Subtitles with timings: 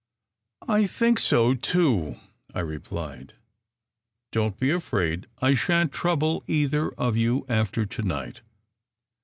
[0.67, 2.15] "I think so, too,"
[2.55, 3.35] I replied.
[4.31, 5.27] "Don t be afraid.
[5.43, 8.41] I shan t trouble either of you after to night.